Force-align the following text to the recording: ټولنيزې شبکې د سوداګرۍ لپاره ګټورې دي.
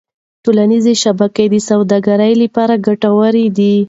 ټولنيزې 0.43 0.93
شبکې 1.03 1.45
د 1.49 1.55
سوداګرۍ 1.69 2.33
لپاره 2.43 2.73
ګټورې 2.87 3.45
دي. 3.57 3.73